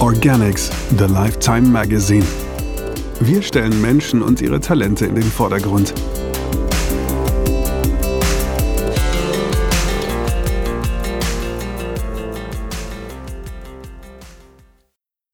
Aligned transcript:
Organics, 0.00 0.70
The 0.98 1.06
Lifetime 1.06 1.62
Magazine. 1.62 2.24
Wir 3.20 3.40
stellen 3.40 3.80
Menschen 3.80 4.20
und 4.20 4.42
ihre 4.42 4.60
Talente 4.60 5.06
in 5.06 5.14
den 5.14 5.24
Vordergrund. 5.24 5.94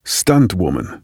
Stuntwoman. 0.05 1.03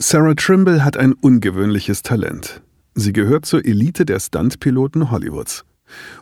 Sarah 0.00 0.34
Trimble 0.34 0.84
hat 0.84 0.96
ein 0.96 1.12
ungewöhnliches 1.12 2.02
Talent. 2.02 2.60
Sie 2.94 3.12
gehört 3.12 3.46
zur 3.46 3.64
Elite 3.64 4.04
der 4.04 4.18
Stuntpiloten 4.18 5.12
Hollywoods. 5.12 5.64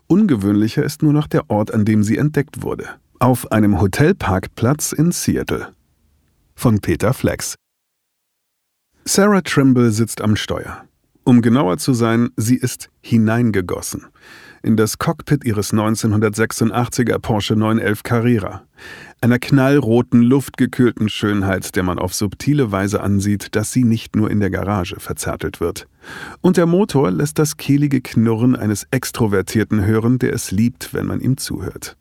Ungewöhnlicher 0.07 0.85
ist 0.85 1.03
nur 1.03 1.15
noch 1.15 1.29
der 1.29 1.49
Ort, 1.49 1.73
an 1.73 1.87
dem 1.87 2.03
sie 2.03 2.19
entdeckt 2.19 2.63
wurde. 2.63 2.85
Auf 3.21 3.51
einem 3.53 3.81
Hotelparkplatz 3.81 4.93
in 4.93 5.13
Seattle. 5.13 5.69
Von 6.61 6.81
Peter 6.81 7.15
Flex. 7.15 7.55
Sarah 9.07 9.41
Trimble 9.41 9.93
sitzt 9.93 10.21
am 10.21 10.37
Steuer. 10.37 10.85
Um 11.25 11.41
genauer 11.41 11.79
zu 11.79 11.95
sein, 11.95 12.29
sie 12.37 12.57
ist 12.57 12.91
hineingegossen 13.01 14.09
in 14.63 14.77
das 14.77 14.99
Cockpit 14.99 15.47
ihres 15.47 15.73
1986er 15.73 17.19
Porsche 17.19 17.57
911 17.57 18.03
Carrera, 18.03 18.67
einer 19.23 19.39
knallroten, 19.39 20.21
luftgekühlten 20.21 21.09
Schönheit, 21.09 21.77
der 21.77 21.83
man 21.83 21.99
auf 21.99 22.13
subtile 22.13 22.71
Weise 22.71 23.01
ansieht, 23.01 23.57
dass 23.57 23.73
sie 23.73 23.85
nicht 23.85 24.15
nur 24.15 24.31
in 24.31 24.41
der 24.41 24.51
Garage 24.51 25.01
verzärtelt 25.01 25.61
wird. 25.61 25.89
Und 26.43 26.59
der 26.59 26.67
Motor 26.67 27.11
lässt 27.11 27.39
das 27.39 27.57
kehlige 27.57 28.03
Knurren 28.03 28.55
eines 28.55 28.87
Extrovertierten 28.91 29.83
hören, 29.87 30.19
der 30.19 30.35
es 30.35 30.51
liebt, 30.51 30.93
wenn 30.93 31.07
man 31.07 31.21
ihm 31.21 31.39
zuhört. 31.39 31.97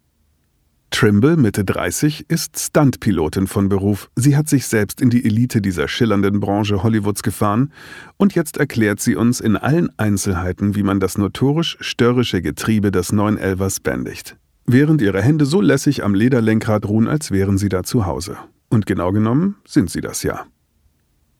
Trimble, 0.91 1.37
Mitte 1.37 1.63
30, 1.63 2.29
ist 2.29 2.59
Stuntpilotin 2.59 3.47
von 3.47 3.69
Beruf. 3.69 4.09
Sie 4.15 4.35
hat 4.35 4.49
sich 4.49 4.67
selbst 4.67 5.01
in 5.01 5.09
die 5.09 5.23
Elite 5.23 5.61
dieser 5.61 5.87
schillernden 5.87 6.39
Branche 6.39 6.83
Hollywoods 6.83 7.23
gefahren 7.23 7.71
und 8.17 8.35
jetzt 8.35 8.57
erklärt 8.57 8.99
sie 8.99 9.15
uns 9.15 9.39
in 9.39 9.55
allen 9.55 9.89
Einzelheiten, 9.97 10.75
wie 10.75 10.83
man 10.83 10.99
das 10.99 11.17
notorisch 11.17 11.77
störrische 11.79 12.41
Getriebe 12.41 12.91
des 12.91 13.13
911ers 13.13 13.81
bändigt. 13.83 14.35
Während 14.65 15.01
ihre 15.01 15.21
Hände 15.21 15.45
so 15.45 15.61
lässig 15.61 16.03
am 16.03 16.13
Lederlenkrad 16.13 16.85
ruhen, 16.87 17.07
als 17.07 17.31
wären 17.31 17.57
sie 17.57 17.69
da 17.69 17.83
zu 17.83 18.05
Hause. 18.05 18.37
Und 18.69 18.85
genau 18.85 19.11
genommen 19.11 19.55
sind 19.65 19.89
sie 19.89 20.01
das 20.01 20.23
ja. 20.23 20.45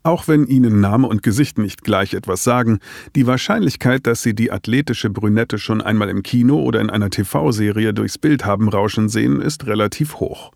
Auch 0.09 0.27
wenn 0.27 0.47
Ihnen 0.47 0.79
Name 0.79 1.05
und 1.05 1.21
Gesicht 1.21 1.59
nicht 1.59 1.83
gleich 1.83 2.15
etwas 2.15 2.43
sagen, 2.43 2.79
die 3.15 3.27
Wahrscheinlichkeit, 3.27 4.07
dass 4.07 4.23
Sie 4.23 4.33
die 4.33 4.52
athletische 4.52 5.11
Brünette 5.11 5.59
schon 5.59 5.83
einmal 5.83 6.09
im 6.09 6.23
Kino 6.23 6.63
oder 6.63 6.81
in 6.81 6.89
einer 6.89 7.11
TV-Serie 7.11 7.93
durchs 7.93 8.17
Bild 8.17 8.43
haben 8.43 8.69
rauschen 8.69 9.07
sehen, 9.07 9.39
ist 9.39 9.67
relativ 9.67 10.15
hoch. 10.15 10.52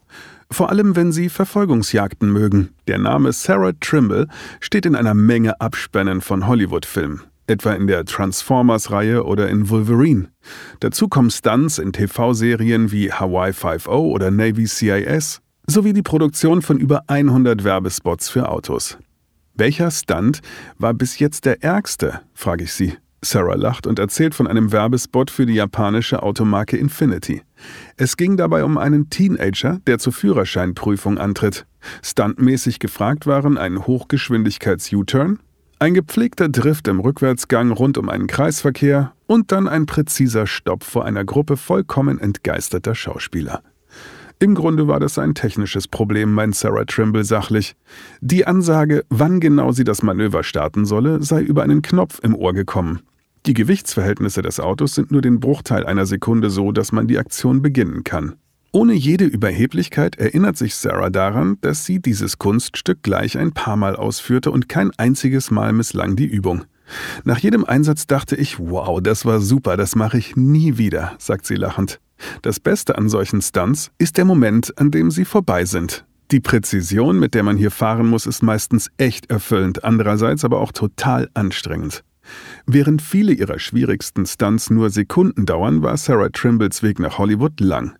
Vor 0.49 0.71
allem, 0.71 0.95
wenn 0.95 1.11
Sie 1.11 1.29
Verfolgungsjagden 1.29 2.31
mögen. 2.31 2.69
Der 2.87 2.97
Name 2.97 3.31
Sarah 3.31 3.73
Trimble 3.79 4.27
steht 4.59 4.87
in 4.87 4.95
einer 4.95 5.13
Menge 5.13 5.61
Abspännen 5.61 6.21
von 6.21 6.47
Hollywood-Filmen 6.47 7.21
etwa 7.45 7.73
in 7.73 7.85
der 7.85 8.05
Transformers-Reihe 8.05 9.23
oder 9.23 9.49
in 9.49 9.69
Wolverine. 9.69 10.29
Dazu 10.79 11.07
kommen 11.09 11.29
Stunts 11.29 11.77
in 11.77 11.93
TV-Serien 11.93 12.91
wie 12.91 13.11
Hawaii 13.11 13.51
5.0 13.51 13.89
oder 13.89 14.31
Navy 14.31 14.65
CIS 14.65 15.41
sowie 15.67 15.93
die 15.93 16.01
Produktion 16.01 16.63
von 16.63 16.79
über 16.79 17.03
100 17.07 17.63
Werbespots 17.63 18.29
für 18.29 18.49
Autos. 18.49 18.97
Welcher 19.55 19.91
Stunt 19.91 20.41
war 20.79 20.95
bis 20.95 21.19
jetzt 21.19 21.45
der 21.45 21.63
ärgste? 21.63 22.21
frage 22.33 22.63
ich 22.63 22.73
sie. 22.73 22.93
Sarah 23.21 23.53
lacht 23.53 23.85
und 23.85 23.99
erzählt 23.99 24.33
von 24.33 24.47
einem 24.47 24.71
Werbespot 24.71 25.29
für 25.29 25.45
die 25.45 25.53
japanische 25.53 26.23
Automarke 26.23 26.75
Infinity. 26.75 27.43
Es 27.95 28.17
ging 28.17 28.35
dabei 28.35 28.63
um 28.63 28.79
einen 28.79 29.11
Teenager, 29.11 29.79
der 29.85 29.99
zur 29.99 30.11
Führerscheinprüfung 30.11 31.19
antritt. 31.19 31.67
Stuntmäßig 32.01 32.79
gefragt 32.79 33.27
waren 33.27 33.59
ein 33.59 33.85
Hochgeschwindigkeits-U-Turn, 33.85 35.39
ein 35.77 35.93
gepflegter 35.93 36.49
Drift 36.49 36.87
im 36.87 36.99
Rückwärtsgang 36.99 37.71
rund 37.71 37.99
um 37.99 38.09
einen 38.09 38.25
Kreisverkehr 38.25 39.13
und 39.27 39.51
dann 39.51 39.67
ein 39.67 39.85
präziser 39.85 40.47
Stopp 40.47 40.83
vor 40.83 41.05
einer 41.05 41.25
Gruppe 41.25 41.57
vollkommen 41.57 42.19
entgeisterter 42.19 42.95
Schauspieler. 42.95 43.61
Im 44.43 44.55
Grunde 44.55 44.89
war 44.89 44.99
das 44.99 45.17
ein 45.19 45.35
technisches 45.35 45.87
Problem, 45.87 46.33
meint 46.33 46.53
Sarah 46.53 46.83
Trimble 46.83 47.23
sachlich. 47.23 47.77
Die 48.19 48.45
Ansage, 48.45 49.05
wann 49.07 49.39
genau 49.39 49.71
sie 49.71 49.85
das 49.85 50.03
Manöver 50.03 50.43
starten 50.43 50.83
solle, 50.83 51.23
sei 51.23 51.41
über 51.41 51.63
einen 51.63 51.81
Knopf 51.81 52.19
im 52.21 52.35
Ohr 52.35 52.51
gekommen. 52.51 52.99
Die 53.45 53.53
Gewichtsverhältnisse 53.53 54.41
des 54.41 54.59
Autos 54.59 54.95
sind 54.95 55.11
nur 55.11 55.21
den 55.21 55.39
Bruchteil 55.39 55.85
einer 55.85 56.05
Sekunde 56.05 56.49
so, 56.49 56.73
dass 56.73 56.91
man 56.91 57.07
die 57.07 57.19
Aktion 57.19 57.61
beginnen 57.61 58.03
kann. 58.03 58.33
Ohne 58.73 58.91
jede 58.91 59.23
Überheblichkeit 59.23 60.17
erinnert 60.17 60.57
sich 60.57 60.75
Sarah 60.75 61.09
daran, 61.09 61.57
dass 61.61 61.85
sie 61.85 62.01
dieses 62.01 62.37
Kunststück 62.37 63.01
gleich 63.01 63.37
ein 63.37 63.53
paar 63.53 63.77
Mal 63.77 63.95
ausführte 63.95 64.51
und 64.51 64.67
kein 64.67 64.91
einziges 64.97 65.51
Mal 65.51 65.71
misslang 65.71 66.17
die 66.17 66.27
Übung. 66.27 66.65
Nach 67.23 67.37
jedem 67.37 67.63
Einsatz 67.63 68.07
dachte 68.07 68.35
ich, 68.35 68.59
wow, 68.59 68.99
das 69.01 69.25
war 69.25 69.39
super, 69.39 69.77
das 69.77 69.95
mache 69.95 70.17
ich 70.17 70.35
nie 70.35 70.77
wieder, 70.77 71.13
sagt 71.17 71.45
sie 71.45 71.55
lachend. 71.55 72.01
Das 72.41 72.59
Beste 72.59 72.97
an 72.97 73.09
solchen 73.09 73.41
Stunts 73.41 73.91
ist 73.97 74.17
der 74.17 74.25
Moment, 74.25 74.77
an 74.77 74.91
dem 74.91 75.11
sie 75.11 75.25
vorbei 75.25 75.65
sind. 75.65 76.05
Die 76.31 76.39
Präzision, 76.39 77.19
mit 77.19 77.35
der 77.35 77.43
man 77.43 77.57
hier 77.57 77.71
fahren 77.71 78.07
muss, 78.07 78.25
ist 78.25 78.41
meistens 78.41 78.89
echt 78.97 79.29
erfüllend, 79.29 79.83
andererseits 79.83 80.43
aber 80.43 80.59
auch 80.59 80.71
total 80.71 81.29
anstrengend. 81.33 82.03
Während 82.65 83.01
viele 83.01 83.33
ihrer 83.33 83.59
schwierigsten 83.59 84.25
Stunts 84.25 84.69
nur 84.69 84.89
Sekunden 84.89 85.45
dauern, 85.45 85.83
war 85.83 85.97
Sarah 85.97 86.29
Trimbles 86.29 86.81
Weg 86.81 86.99
nach 86.99 87.17
Hollywood 87.17 87.59
lang. 87.59 87.95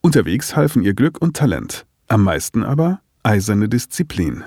Unterwegs 0.00 0.54
halfen 0.56 0.82
ihr 0.82 0.94
Glück 0.94 1.20
und 1.20 1.36
Talent, 1.36 1.86
am 2.08 2.22
meisten 2.22 2.62
aber 2.62 3.00
eiserne 3.22 3.68
Disziplin. 3.68 4.44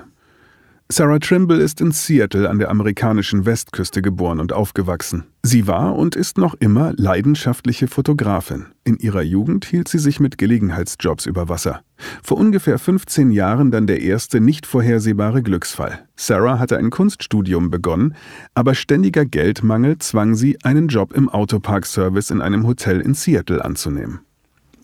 Sarah 0.90 1.18
Trimble 1.18 1.58
ist 1.58 1.82
in 1.82 1.92
Seattle 1.92 2.48
an 2.48 2.58
der 2.58 2.70
amerikanischen 2.70 3.44
Westküste 3.44 4.00
geboren 4.00 4.40
und 4.40 4.54
aufgewachsen. 4.54 5.24
Sie 5.42 5.66
war 5.66 5.94
und 5.94 6.16
ist 6.16 6.38
noch 6.38 6.54
immer 6.54 6.94
leidenschaftliche 6.96 7.88
Fotografin. 7.88 8.68
In 8.84 8.96
ihrer 8.96 9.20
Jugend 9.20 9.66
hielt 9.66 9.88
sie 9.88 9.98
sich 9.98 10.18
mit 10.18 10.38
Gelegenheitsjobs 10.38 11.26
über 11.26 11.50
Wasser. 11.50 11.82
Vor 12.22 12.38
ungefähr 12.38 12.78
15 12.78 13.32
Jahren 13.32 13.70
dann 13.70 13.86
der 13.86 14.00
erste 14.00 14.40
nicht 14.40 14.64
vorhersehbare 14.64 15.42
Glücksfall. 15.42 16.06
Sarah 16.16 16.58
hatte 16.58 16.78
ein 16.78 16.88
Kunststudium 16.88 17.70
begonnen, 17.70 18.14
aber 18.54 18.74
ständiger 18.74 19.26
Geldmangel 19.26 19.98
zwang 19.98 20.36
sie, 20.36 20.56
einen 20.62 20.88
Job 20.88 21.12
im 21.12 21.28
Autoparkservice 21.28 22.30
in 22.30 22.40
einem 22.40 22.66
Hotel 22.66 23.02
in 23.02 23.12
Seattle 23.12 23.62
anzunehmen. 23.62 24.20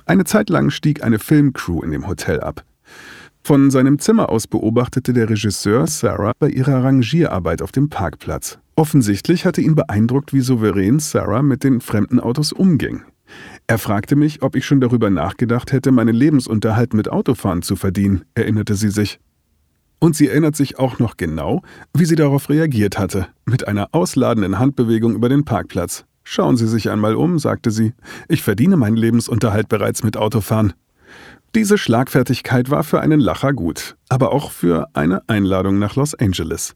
Eine 0.05 0.25
Zeit 0.25 0.51
lang 0.51 0.69
stieg 0.69 1.03
eine 1.03 1.19
Filmcrew 1.19 1.83
in 1.83 1.93
dem 1.93 2.07
Hotel 2.07 2.41
ab. 2.41 2.63
Von 3.47 3.71
seinem 3.71 3.99
Zimmer 3.99 4.31
aus 4.31 4.47
beobachtete 4.47 5.13
der 5.13 5.29
Regisseur 5.29 5.87
Sarah 5.87 6.33
bei 6.39 6.49
ihrer 6.49 6.83
Rangierarbeit 6.83 7.61
auf 7.61 7.73
dem 7.73 7.91
Parkplatz. 7.91 8.59
Offensichtlich 8.75 9.45
hatte 9.45 9.61
ihn 9.61 9.75
beeindruckt, 9.75 10.33
wie 10.33 10.41
souverän 10.41 10.99
Sarah 10.99 11.43
mit 11.43 11.63
den 11.63 11.83
fremden 11.83 12.21
Autos 12.21 12.53
umging. 12.53 13.03
Er 13.67 13.77
fragte 13.77 14.17
mich, 14.17 14.43
ob 14.43 14.57
ich 14.57 14.65
schon 14.65 14.81
darüber 14.81 15.11
nachgedacht 15.11 15.73
hätte, 15.73 15.93
meinen 15.93 16.15
Lebensunterhalt 16.15 16.95
mit 16.95 17.11
Autofahren 17.11 17.61
zu 17.61 17.77
verdienen, 17.77 18.25
erinnerte 18.35 18.77
sie 18.77 18.89
sich. 18.89 19.21
Und 19.99 20.17
sie 20.17 20.29
erinnert 20.29 20.57
sich 20.57 20.79
auch 20.79 20.99
noch 20.99 21.19
genau, 21.19 21.61
wie 21.93 22.07
sie 22.07 22.17
darauf 22.17 22.49
reagiert 22.49 22.99
hatte, 22.99 23.27
mit 23.45 23.69
einer 23.69 23.89
ausladenden 23.93 24.59
Handbewegung 24.59 25.15
über 25.15 25.29
den 25.29 25.45
Parkplatz. 25.45 26.07
Schauen 26.27 26.57
Sie 26.57 26.67
sich 26.67 26.89
einmal 26.89 27.15
um, 27.15 27.39
sagte 27.39 27.71
sie. 27.71 27.93
Ich 28.29 28.43
verdiene 28.43 28.79
meinen 28.79 28.97
Lebensunterhalt 28.97 29.69
bereits 29.69 30.03
mit 30.03 30.17
Autofahren. 30.17 30.73
Diese 31.55 31.79
Schlagfertigkeit 31.79 32.71
war 32.71 32.83
für 32.83 33.01
einen 33.01 33.21
Lacher 33.21 33.53
gut, 33.53 33.97
aber 34.09 34.33
auch 34.33 34.51
für 34.51 34.89
eine 34.93 35.23
Einladung 35.29 35.79
nach 35.79 35.95
Los 35.95 36.15
Angeles. 36.15 36.75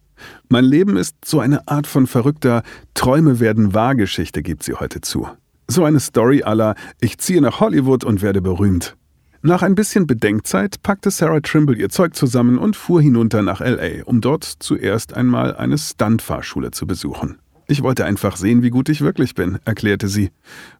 Mein 0.49 0.65
Leben 0.65 0.97
ist 0.97 1.17
so 1.25 1.41
eine 1.41 1.67
Art 1.67 1.87
von 1.87 2.07
verrückter 2.07 2.63
Träume 2.95 3.41
werden 3.41 3.75
wahr 3.75 3.95
Geschichte, 3.95 4.43
gibt 4.43 4.63
sie 4.63 4.75
heute 4.75 5.01
zu. 5.01 5.29
So 5.67 5.85
eine 5.85 6.01
Story 6.01 6.43
aller 6.43 6.75
Ich 7.01 7.19
ziehe 7.19 7.41
nach 7.41 7.61
Hollywood 7.61 8.05
und 8.05 8.23
werde 8.23 8.41
berühmt. 8.41 8.97
Nach 9.43 9.63
ein 9.63 9.75
bisschen 9.75 10.07
Bedenkzeit 10.07 10.83
packte 10.83 11.11
Sarah 11.11 11.41
Trimble 11.41 11.77
ihr 11.77 11.91
Zeug 11.91 12.15
zusammen 12.15 12.59
und 12.59 12.75
fuhr 12.75 13.01
hinunter 13.01 13.43
nach 13.43 13.61
LA, 13.61 14.05
um 14.05 14.21
dort 14.21 14.45
zuerst 14.45 15.15
einmal 15.15 15.57
eine 15.57 15.79
Stuntfahrschule 15.79 16.73
zu 16.73 16.87
besuchen. 16.87 17.39
Ich 17.71 17.83
wollte 17.83 18.07
einfach 18.07 18.37
sehen, 18.37 18.63
wie 18.63 18.71
gut 18.71 18.89
ich 18.89 19.03
wirklich 19.03 19.35
bin, 19.35 19.59
erklärte 19.67 20.09
sie, 20.09 20.31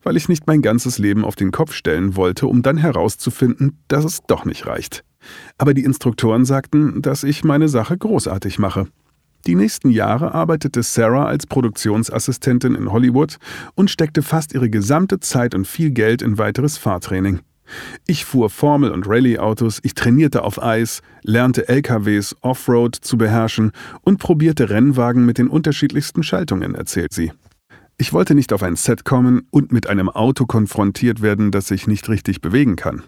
weil 0.03 0.17
ich 0.17 0.31
nicht 0.31 0.47
mein 0.47 0.63
ganzes 0.63 0.99
Leben 0.99 1.23
auf 1.23 1.37
den 1.37 1.53
Kopf 1.53 1.75
stellen 1.75 2.17
wollte, 2.17 2.47
um 2.47 2.63
dann 2.63 2.79
herauszufinden, 2.79 3.79
dass 3.89 4.07
es 4.07 4.21
doch 4.27 4.47
nicht 4.47 4.67
reicht. 4.67 5.05
Aber 5.59 5.75
die 5.75 5.85
Instruktoren 5.85 6.47
sagten, 6.47 7.03
dass 7.03 7.25
ich 7.25 7.45
meine 7.45 7.69
Sache 7.69 7.99
großartig 7.99 8.59
mache. 8.59 8.87
Die 9.47 9.55
nächsten 9.55 9.91
Jahre 9.91 10.33
arbeitete 10.33 10.83
Sarah 10.83 11.27
als 11.27 11.47
Produktionsassistentin 11.47 12.75
in 12.75 12.91
Hollywood 12.91 13.37
und 13.75 13.91
steckte 13.91 14.23
fast 14.23 14.55
ihre 14.55 14.71
gesamte 14.71 15.21
Zeit 15.21 15.55
und 15.55 15.67
viel 15.67 15.91
Geld 15.91 16.23
in 16.23 16.39
weiteres 16.39 16.79
Fahrtraining. 16.79 17.41
Ich 18.07 18.25
fuhr 18.25 18.51
Formel- 18.51 18.91
und 18.91 19.07
Rallye-Autos, 19.07 19.81
ich 19.83 19.95
trainierte 19.95 20.43
auf 20.43 20.63
Eis, 20.63 21.03
lernte 21.23 21.69
LKWs 21.69 22.37
Offroad 22.41 22.97
zu 22.97 23.19
beherrschen 23.19 23.73
und 24.03 24.19
probierte 24.19 24.71
Rennwagen 24.71 25.25
mit 25.25 25.39
den 25.39 25.49
unterschiedlichsten 25.49 26.23
Schaltungen, 26.23 26.75
erzählt 26.75 27.13
sie. 27.13 27.33
Ich 27.99 28.13
wollte 28.13 28.35
nicht 28.35 28.53
auf 28.53 28.63
ein 28.63 28.77
Set 28.77 29.05
kommen 29.05 29.47
und 29.51 29.73
mit 29.73 29.89
einem 29.89 30.09
Auto 30.09 30.47
konfrontiert 30.47 31.21
werden, 31.21 31.51
das 31.51 31.67
sich 31.67 31.87
nicht 31.87 32.09
richtig 32.09 32.41
bewegen 32.41 32.77
kann. 32.77 33.03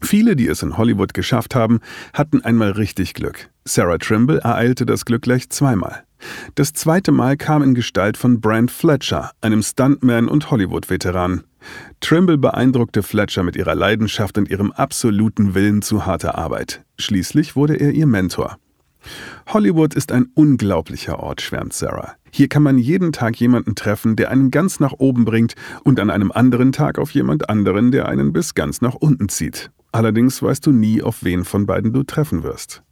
Viele, 0.00 0.36
die 0.36 0.48
es 0.48 0.62
in 0.62 0.76
Hollywood 0.76 1.14
geschafft 1.14 1.54
haben, 1.54 1.80
hatten 2.12 2.42
einmal 2.42 2.72
richtig 2.72 3.14
Glück. 3.14 3.50
Sarah 3.64 3.98
Trimble 3.98 4.38
ereilte 4.38 4.86
das 4.86 5.04
Glück 5.04 5.22
gleich 5.22 5.48
zweimal. 5.50 6.04
Das 6.54 6.72
zweite 6.72 7.12
Mal 7.12 7.36
kam 7.36 7.62
in 7.62 7.74
Gestalt 7.74 8.16
von 8.16 8.40
Brand 8.40 8.70
Fletcher, 8.70 9.30
einem 9.40 9.62
Stuntman 9.62 10.28
und 10.28 10.50
Hollywood-Veteran. 10.50 11.44
Trimble 12.00 12.38
beeindruckte 12.38 13.02
Fletcher 13.02 13.42
mit 13.42 13.56
ihrer 13.56 13.74
Leidenschaft 13.74 14.38
und 14.38 14.48
ihrem 14.48 14.72
absoluten 14.72 15.54
Willen 15.54 15.82
zu 15.82 16.06
harter 16.06 16.36
Arbeit. 16.36 16.84
Schließlich 16.98 17.56
wurde 17.56 17.76
er 17.76 17.92
ihr 17.92 18.06
Mentor. 18.06 18.58
Hollywood 19.48 19.94
ist 19.94 20.12
ein 20.12 20.28
unglaublicher 20.34 21.18
Ort, 21.18 21.42
schwärmt 21.42 21.72
Sarah. 21.72 22.14
Hier 22.30 22.48
kann 22.48 22.62
man 22.62 22.78
jeden 22.78 23.12
Tag 23.12 23.36
jemanden 23.36 23.74
treffen, 23.74 24.16
der 24.16 24.30
einen 24.30 24.50
ganz 24.50 24.80
nach 24.80 24.94
oben 24.98 25.24
bringt 25.24 25.54
und 25.84 26.00
an 26.00 26.10
einem 26.10 26.32
anderen 26.32 26.72
Tag 26.72 26.98
auf 26.98 27.10
jemand 27.10 27.48
anderen, 27.48 27.92
der 27.92 28.08
einen 28.08 28.32
bis 28.32 28.54
ganz 28.54 28.80
nach 28.80 28.94
unten 28.94 29.28
zieht. 29.28 29.70
Allerdings 29.92 30.42
weißt 30.42 30.66
du 30.66 30.72
nie, 30.72 31.02
auf 31.02 31.22
wen 31.22 31.44
von 31.44 31.66
beiden 31.66 31.92
du 31.92 32.02
treffen 32.02 32.42
wirst. 32.42 32.82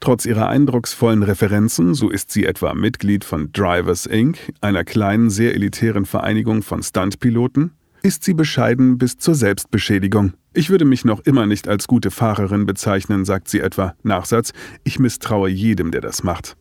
Trotz 0.00 0.26
ihrer 0.26 0.48
eindrucksvollen 0.48 1.22
Referenzen, 1.22 1.94
so 1.94 2.10
ist 2.10 2.32
sie 2.32 2.44
etwa 2.44 2.74
Mitglied 2.74 3.24
von 3.24 3.52
Drivers 3.52 4.06
Inc., 4.06 4.52
einer 4.60 4.84
kleinen, 4.84 5.30
sehr 5.30 5.54
elitären 5.54 6.04
Vereinigung 6.04 6.62
von 6.62 6.82
Stuntpiloten, 6.82 7.72
ist 8.02 8.24
sie 8.24 8.34
bescheiden 8.34 8.98
bis 8.98 9.16
zur 9.18 9.34
Selbstbeschädigung. 9.34 10.34
Ich 10.54 10.70
würde 10.70 10.84
mich 10.84 11.04
noch 11.04 11.20
immer 11.20 11.46
nicht 11.46 11.68
als 11.68 11.86
gute 11.86 12.10
Fahrerin 12.10 12.66
bezeichnen, 12.66 13.24
sagt 13.24 13.48
sie 13.48 13.60
etwa. 13.60 13.94
Nachsatz, 14.02 14.52
ich 14.84 14.98
misstraue 14.98 15.48
jedem, 15.48 15.90
der 15.90 16.00
das 16.00 16.22
macht. 16.22 16.56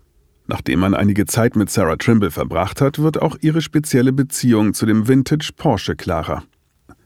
Nachdem 0.47 0.79
man 0.79 0.93
einige 0.93 1.25
Zeit 1.25 1.55
mit 1.55 1.69
Sarah 1.69 1.95
Trimble 1.95 2.31
verbracht 2.31 2.81
hat, 2.81 2.99
wird 2.99 3.21
auch 3.21 3.37
ihre 3.41 3.61
spezielle 3.61 4.13
Beziehung 4.13 4.73
zu 4.73 4.85
dem 4.85 5.07
Vintage 5.07 5.51
Porsche 5.55 5.95
klarer. 5.95 6.43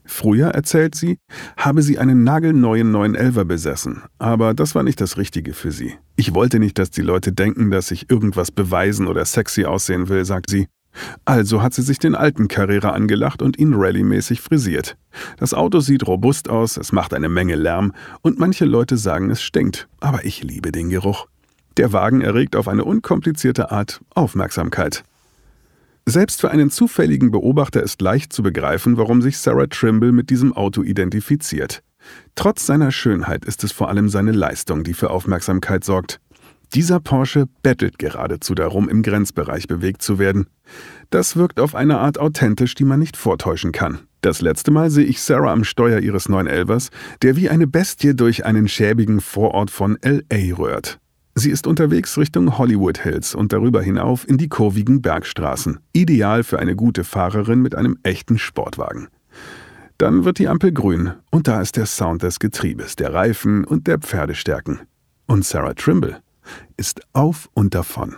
Früher, 0.06 0.50
erzählt 0.50 0.94
sie, 0.94 1.18
habe 1.58 1.82
sie 1.82 1.98
einen 1.98 2.24
nagelneuen 2.24 2.92
911er 2.92 3.44
besessen, 3.44 4.04
aber 4.20 4.54
das 4.54 4.76
war 4.76 4.84
nicht 4.84 5.02
das 5.02 5.18
Richtige 5.18 5.54
für 5.54 5.72
sie. 5.72 5.96
Ich 6.16 6.36
wollte 6.36 6.60
nicht, 6.60 6.78
dass 6.78 6.92
die 6.92 7.02
Leute 7.02 7.32
denken, 7.34 7.72
dass 7.72 7.90
ich 7.90 8.10
irgendwas 8.10 8.52
beweisen 8.52 9.08
oder 9.08 9.26
sexy 9.26 9.66
aussehen 9.66 10.08
will, 10.08 10.24
sagt 10.24 10.50
sie. 10.52 10.68
Also 11.26 11.62
hat 11.62 11.74
sie 11.74 11.82
sich 11.82 12.00
den 12.00 12.16
alten 12.16 12.48
Carrera 12.48 12.92
angelacht 12.92 13.42
und 13.42 13.58
ihn 13.58 13.74
rallymäßig 13.74 14.42
frisiert. 14.42 14.98
Das 15.38 15.54
Auto 15.54 15.80
sieht 15.80 16.08
robust 16.08 16.50
aus, 16.50 16.78
es 16.78 16.92
macht 16.92 17.14
eine 17.14 17.30
Menge 17.30 17.56
Lärm 17.56 17.94
und 18.22 18.40
manche 18.40 18.66
Leute 18.66 18.98
sagen, 18.98 19.30
es 19.30 19.42
stinkt, 19.42 19.88
aber 20.00 20.26
ich 20.26 20.44
liebe 20.44 20.72
den 20.72 20.90
Geruch. 20.90 21.28
Der 21.78 21.92
Wagen 21.92 22.22
erregt 22.22 22.56
auf 22.56 22.68
eine 22.68 22.86
unkomplizierte 22.86 23.72
Art 23.72 24.02
Aufmerksamkeit. 24.14 25.04
Selbst 26.06 26.40
für 26.40 26.52
einen 26.52 26.70
zufälligen 26.70 27.32
Beobachter 27.32 27.82
ist 27.82 28.00
leicht 28.02 28.32
zu 28.32 28.44
begreifen, 28.44 28.98
warum 28.98 29.22
sich 29.22 29.40
Sarah 29.40 29.68
Trimble 29.68 30.12
mit 30.12 30.30
diesem 30.30 30.54
Auto 30.54 30.84
identifiziert. 30.84 31.82
Trotz 32.36 32.66
seiner 32.66 32.92
Schönheit 32.92 33.44
ist 33.46 33.64
es 33.64 33.72
vor 33.72 33.90
allem 33.90 34.10
seine 34.10 34.32
Leistung, 34.32 34.84
die 34.84 34.94
für 34.94 35.10
Aufmerksamkeit 35.10 35.84
sorgt. 35.84 36.20
Dieser 36.76 37.00
Porsche 37.00 37.48
bettelt 37.64 38.00
geradezu 38.00 38.54
darum, 38.54 38.90
im 38.90 39.02
Grenzbereich 39.02 39.66
bewegt 39.68 40.02
zu 40.02 40.20
werden. 40.20 40.48
Das 41.10 41.38
wirkt 41.38 41.62
auf 41.62 41.74
eine 41.74 42.00
Art 42.00 42.20
authentisch, 42.20 42.76
die 42.76 42.84
man 42.84 43.00
nicht 43.00 43.16
vortäuschen 43.16 43.72
kann. 43.72 44.00
Das 44.20 44.42
letzte 44.42 44.72
Mal 44.72 44.90
sehe 44.90 45.06
ich 45.06 45.22
Sarah 45.22 45.54
am 45.54 45.64
Steuer 45.64 46.02
ihres 46.02 46.28
911ers, 46.28 46.90
der 47.22 47.38
wie 47.38 47.50
eine 47.50 47.66
Bestie 47.66 48.14
durch 48.14 48.46
einen 48.46 48.68
schäbigen 48.68 49.22
Vorort 49.22 49.72
von 49.72 49.98
LA 50.04 50.58
rührt. 50.58 51.00
Sie 51.34 51.50
ist 51.50 51.66
unterwegs 51.66 52.18
Richtung 52.18 52.58
Hollywood 52.58 52.98
Hills 52.98 53.36
und 53.36 53.54
darüber 53.54 53.82
hinauf 53.82 54.28
in 54.28 54.38
die 54.38 54.50
kurvigen 54.50 55.02
Bergstraßen. 55.02 55.80
Ideal 55.94 56.44
für 56.44 56.60
eine 56.60 56.76
gute 56.76 57.06
Fahrerin 57.06 57.62
mit 57.62 57.74
einem 57.76 58.00
echten 58.04 58.38
Sportwagen. 58.38 59.08
Dann 59.98 60.26
wird 60.26 60.40
die 60.40 60.50
Ampel 60.50 60.74
grün 60.74 61.14
und 61.32 61.48
da 61.48 61.62
ist 61.62 61.78
der 61.78 61.86
Sound 61.86 62.22
des 62.24 62.40
Getriebes, 62.40 62.98
der 62.98 63.14
Reifen 63.14 63.64
und 63.64 63.88
der 63.88 64.00
Pferdestärken. 64.00 64.82
Und 65.26 65.46
Sarah 65.46 65.74
Trimble 65.74 66.20
ist 66.78 67.02
auf 67.14 67.50
und 67.54 67.76
davon. 67.76 68.16